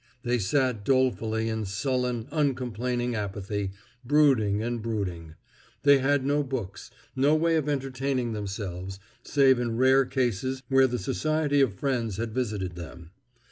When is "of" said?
7.55-7.69, 11.61-11.75